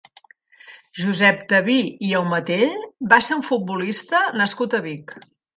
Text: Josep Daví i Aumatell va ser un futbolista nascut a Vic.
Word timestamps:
Josep 1.01 1.43
Daví 1.51 1.75
i 2.09 2.11
Aumatell 2.21 2.81
va 3.15 3.21
ser 3.29 3.39
un 3.39 3.47
futbolista 3.53 4.27
nascut 4.43 4.79
a 4.81 4.85
Vic. 4.89 5.19